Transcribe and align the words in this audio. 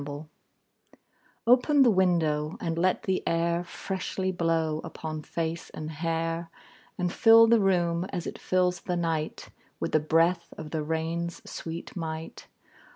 Nelson] 0.03 0.29
OPEN 1.45 1.83
the 1.83 1.91
window, 1.91 2.57
and 2.59 2.75
let 2.75 3.03
the 3.03 3.21
air 3.27 3.63
Freshly 3.63 4.31
blow 4.31 4.81
upon 4.83 5.21
face 5.21 5.69
and 5.69 5.91
hair, 5.91 6.49
And 6.97 7.13
fill 7.13 7.45
the 7.45 7.59
room, 7.59 8.05
as 8.05 8.25
it 8.25 8.39
fills 8.39 8.81
the 8.81 8.97
night, 8.97 9.49
With 9.79 9.91
the 9.91 9.99
breath 9.99 10.55
of 10.57 10.71
the 10.71 10.81
rain's 10.81 11.47
sweet 11.47 11.95
might. 11.95 12.47